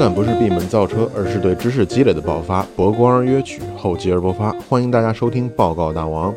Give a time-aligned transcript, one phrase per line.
[0.00, 2.66] 感不是闭门造车，而是对知识积累的爆发。
[2.74, 4.50] 博观而约取，厚积而薄发。
[4.66, 6.34] 欢迎大家收听报告大王。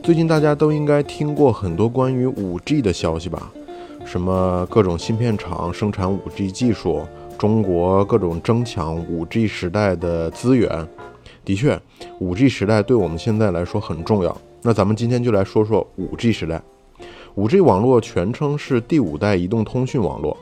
[0.00, 3.50] 最近大家都应该听过很多关于五 G 的消息吧？
[4.04, 7.02] 什么各种芯片厂生产五 G 技术，
[7.36, 10.86] 中国各种争抢五 G 时代的资源。
[11.44, 11.76] 的确，
[12.20, 14.40] 五 G 时代对我们现在来说很重要。
[14.62, 16.62] 那咱们今天就来说说五 G 时代。
[17.34, 20.36] 五 G 网络全称是第五代移动通讯网络。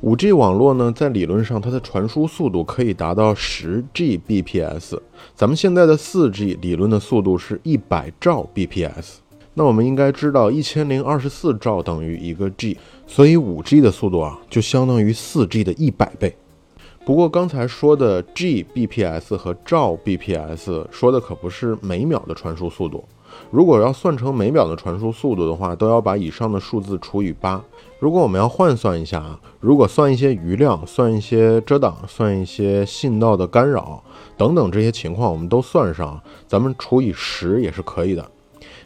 [0.00, 4.96] 五 G 网络呢，在理论上它的传输速度可以达到十 Gbps，
[5.34, 9.16] 咱们现在的四 G 理论的速度是一百兆 bps。
[9.54, 16.32] 那我们应该知道，一千零二十四兆等于一个 G，所以五 G 的速度啊，就相当于四 G 的一百倍。
[17.04, 23.04] 不过刚才说的 Gbps 和兆 bps 说的可不是每秒的传输速度。
[23.50, 27.62] 如果要算成每秒的传输速度的话，都要把以上的数字除以八。
[27.98, 34.02] 如果我们要换算一下啊，如果算一些余量、算一些遮挡、算一些信道的干扰
[34.36, 38.24] 等等这些情况，我们都算上，咱们除以十也是可以的，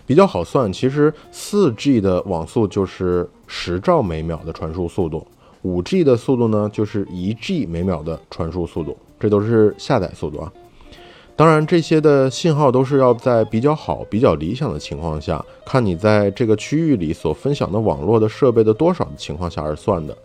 [0.06, 0.73] 比较好算。
[0.73, 5.27] 其实四 G 的网速就是十兆每秒的传输速度，
[5.61, 10.50] 五 G 的速度呢就是一 G 每秒的传输速度，这都是下载速度啊。
[11.34, 20.16] 当然，这些的信号都是要在比较好、比较理想的情况下，看你在这个区域里所分享的网络的设备的多少的情况下而算的。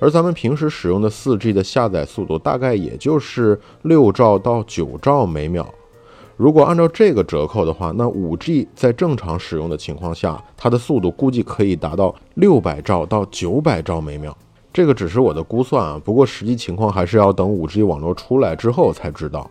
[0.00, 5.66] 而咱们平时使用的 4G 的下载速度大概也就是六兆到九兆每秒。
[6.36, 14.36] 如果按照这个折扣的话，那 5G 在正常使用的情况下，它的速度估计可以达到六百兆到九百兆每秒。
[14.72, 19.50] 这个只是我的估算啊，不过实际情况还是要等 5G 网络出来之后才知道。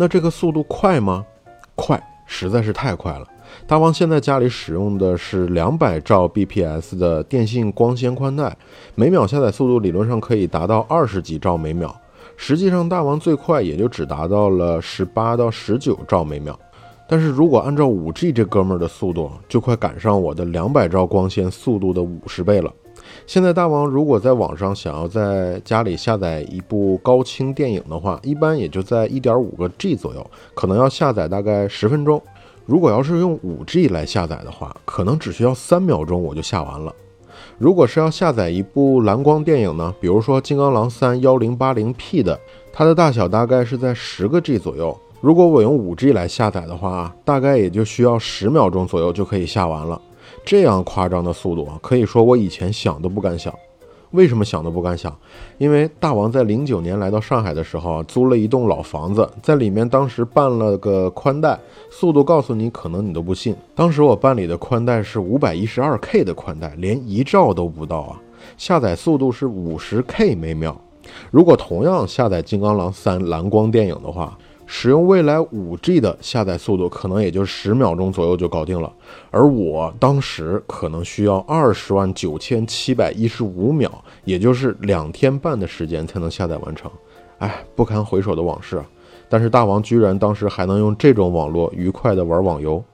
[0.00, 1.26] 那这个速度快吗？
[1.74, 3.26] 快，实在是太快了。
[3.66, 8.56] 大王现在家里使用的是两百兆 bps 的电信光纤宽带，
[8.94, 11.92] 每秒下载速度理论上可以达到二十几兆每秒。
[12.36, 16.56] 实际上，大王最快也就只达到了十八到十九兆每秒。
[17.08, 22.72] 但是如果按照五 G 这哥们儿的速度，就快赶上我的两百兆光纤速度的五十倍了。
[23.26, 32.22] 现在大王如果在网上想要在家里下载一部高清电影的话，一般也就在一点五个 G 左右，可能要下载大概十分钟。
[32.66, 36.94] 如果要是用五 G 来下载的话，可能只需要三秒钟我就下完了。
[37.56, 42.38] 如果是要下载一部蓝光电影呢，比如说《金刚狼三》幺零八零 P 的，
[42.72, 44.96] 它的大小大概是在十个 G 左右。
[45.20, 50.00] 如果我用五 G 来下载的话，大概也就需要十秒钟左右就可以下完了。
[50.48, 53.54] 这样夸张的速度啊，可以说我以前想都不敢想。
[54.12, 55.14] 为什么想都不敢想？
[55.58, 61.60] 因为大王在零九年来到上海的时候啊，租了一栋老房子，在里面当时办了个宽带，
[61.90, 63.54] 速度告诉你，可能你都不信。
[63.74, 68.18] 当时我办理的宽带是五百一十二 K 的宽带，连一兆都不到啊，
[68.56, 70.74] 下载速度是五十 K 每秒。
[71.30, 74.38] 如果同样下载《金刚狼三》蓝光电影的话，
[74.70, 78.92] 使用未来五 G 的下载速度，可能也就十秒钟左右就搞定了，
[79.30, 83.90] 而我当时可能需要二十万九千七百一十五秒，
[84.24, 86.90] 也就是两天半的时间才能下载完成。
[87.38, 88.86] 哎，不堪回首的往事啊！
[89.30, 92.84] 但是大王居然当时还能用这种网络愉快的玩网游。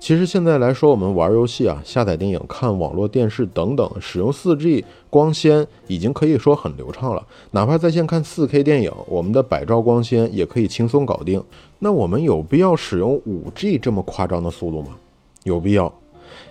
[0.00, 7.22] 其实现在来说，我们玩游戏啊、下载电影、看网络电视等等，使用 4G 光纤已经可以说很流畅了。
[7.50, 11.44] 哪怕在线看 4K 电影，我们的百兆光纤也可以轻松搞定。
[11.80, 14.96] 那我们有必要使用 5G 这么夸张的速度吗？
[15.44, 15.92] 有必要，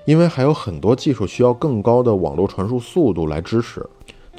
[0.06, 3.84] 因为还有很多技术需要更高的网络传输速度来支持。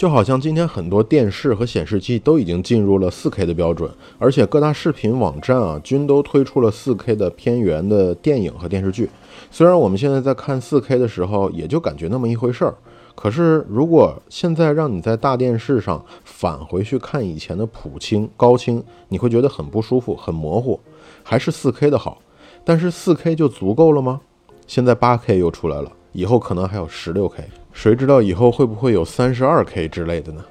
[0.01, 9.11] 就好像今天很多电视和显示器都已经进入了 4K 的标准，而且各大视频网站啊均都推出了 4K 的片源的电影和电视剧。
[9.51, 12.75] 虽然我们现在在看 4K 的时候也就感觉那么一回事儿，
[13.15, 20.81] 可是如果现在让你在大电视上返回去看以前的普清高清，你会觉得很不舒服、很模糊，
[21.23, 22.23] 还是 4K 的好。
[22.65, 24.23] 但是 4K 就足够了吗？
[24.67, 27.43] 现在 8K 又出来了，以后可能还有 16K。
[27.73, 30.45] 谁知道以后会不会有三十二 K 之类的呢？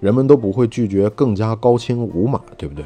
[0.00, 2.84] 人们都不会拒绝更加高清无码，对不对？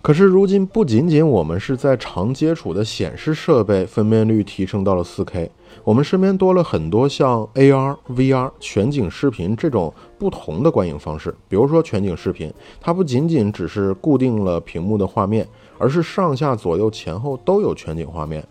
[0.00, 5.48] 可是如今不仅仅我们是在常接触的显示设备分辨率提升到了四 K，
[5.84, 11.32] 我们身边多了很多像 AR、VR、全景视频这种不同的观影方式。
[11.48, 15.46] 比如说全景视频，它不仅仅只是固定了屏幕的画面，
[15.78, 18.44] 而是上下左右前后都有全景画面。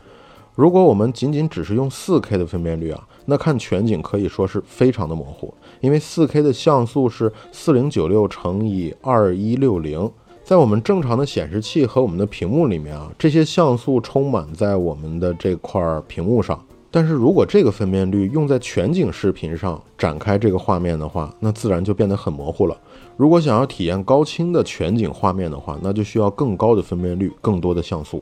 [0.56, 3.08] 如果我们仅仅只是用四 K 的分辨率啊。
[3.24, 10.12] 那看全景可以说是非常的模糊，因为 4K 的像素是4096乘以2160，
[10.44, 16.60] 在我们正常的显示器和我们的屏幕里面啊，这些像素充满在我们的这块屏幕上，
[16.90, 22.76] 但是如果这个分辨率用在全景视频上展开这个画面的话，那自然就变得很模糊了。
[23.16, 28.22] 如果想要体验高清的全景画面的话，那就需要更高的分辨率，更多的像素。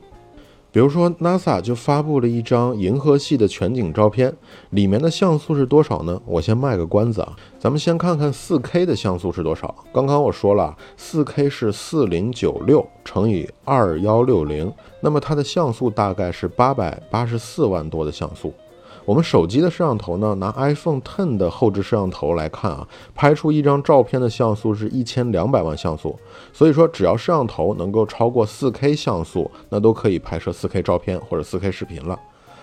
[0.72, 4.32] 比如说，NASA 就发布了一张银河系的全景照片，
[4.70, 6.20] 里面的像素是多少呢？
[6.24, 9.74] 我先卖个关子啊，咱们先看看 4K 的像素是多少。
[9.92, 18.54] 刚刚我说了，4K 是四零九六乘以二幺六零那么它的像素大概是八百八十四万多的像素。
[19.04, 26.18] 我们手机的摄像头呢，拿 iPhone 10的后置摄像头来看啊，拍出一张照片的像素是一千两百万像素。
[26.52, 32.18] 所以说，只要摄像头能够超过 4K 像素，那都可以拍摄 4K 照片或者 4K 视频了。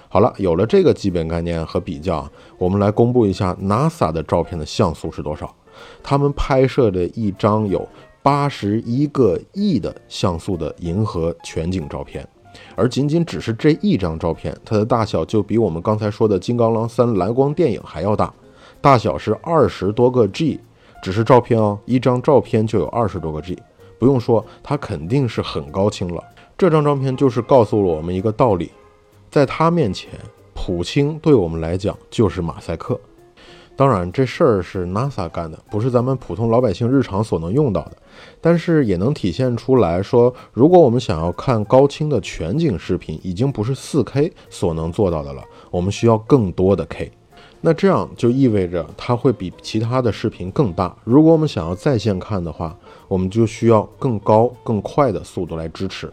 [0.09, 5.53] 好了，有了这个基本概念和比较，我们来公布一下 NASA 的照片的像素是多少。
[6.01, 7.85] 他们拍摄的一张有
[8.23, 12.27] 八十一个亿的像素的银河全景照片。
[12.75, 18.33] 而仅仅只是这一张照片，它的大小就比我们刚才说的《金刚狼三》蓝光电影还要大，
[18.81, 20.59] 大小是二十多个 G，
[21.01, 23.57] 只是照片哦，一张照片就有二十多个 G，
[23.97, 26.23] 不用说，它肯定是很高清了。
[26.57, 28.71] 这张照片就是告诉了我们一个道理，
[29.29, 30.11] 在它面前，
[30.53, 32.99] 普青对我们来讲就是马赛克。
[33.77, 37.91] 当然，这事儿是 NASA 干的，不是咱们普通老百姓日常所能用到的。
[38.41, 47.11] 但是也能体现出来说，如果我们想要看高清的全景视频，已经不是 4K 所能做到的了，我们需要更多的 K。
[47.61, 50.95] 那这样就意味着它会比其他的视频更大。
[51.03, 52.75] 如果我们想要在线看的话，
[53.07, 56.11] 我们就需要更高、更快的速度来支持。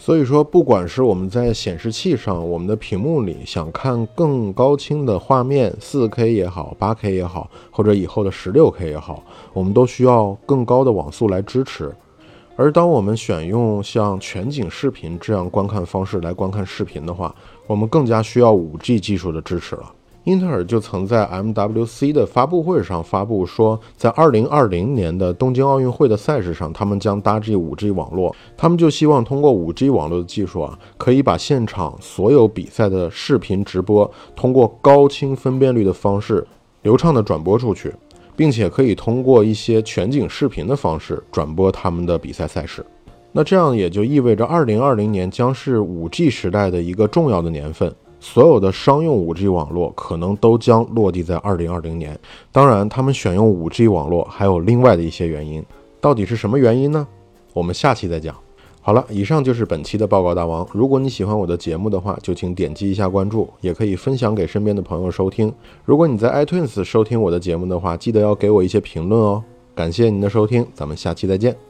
[0.00, 9.22] 所以说，不管是我们在显示器上，我们的屏幕里想看更高清的画面，4K 也好，8K 也好，或者以后的 16K 也好，
[9.52, 11.94] 我们都需要更高的网速来支持。
[12.56, 17.34] 而当我们选用像全景视频这样观看方式来观看视频的话，
[17.66, 19.92] 我们更加需要 5G 技术的支持了。
[20.28, 28.36] 英特尔就曾在 MWC 的发布会上发布说，在2020年的东京奥运会的赛事上，他们将搭建 5G 网络。
[28.54, 36.46] 他们就希望通过 5G 网络的技术啊，可以把现场所有比赛的视频直播通过高清分辨率的方式
[36.82, 37.90] 流畅的转播出去，
[38.36, 42.84] 并且可以通过一些全景视频的方式转播他们的比赛赛事。
[43.32, 47.90] 那这样也就意味着2020年将是 5G 时代的一个重要的年份。
[48.20, 52.18] 所有的商用 5G 网络可能都将落地在2020年。
[52.50, 55.64] 当然，他们选用 5G 网络还有另外的一些原因，
[56.00, 57.06] 到底是什么原因呢？
[57.52, 58.34] 我们下期再讲。
[58.80, 60.66] 好了，以上就是本期的报告大王。
[60.72, 65.52] 如果你喜欢我的节目的话，就请点击一下关注，也可以分享给身边的朋友收听。
[65.84, 69.44] 如果你在 iTunes 收听我的节目的话，记得要给我一些评论哦。
[69.74, 71.67] 感谢您的收听，咱们下期再见。